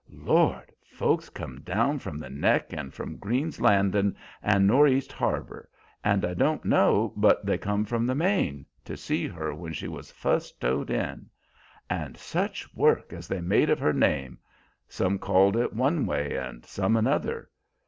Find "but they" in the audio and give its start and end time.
7.15-7.59